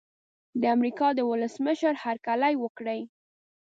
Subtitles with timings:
[0.61, 3.01] د امریکا د ولسمشر هرکلی وکړي.